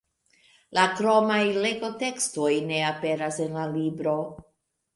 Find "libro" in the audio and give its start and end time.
3.79-4.19